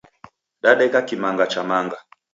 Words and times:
Dadeka 0.63 0.99
kimanga 1.07 1.47
cha 1.47 1.63
manga. 1.63 1.97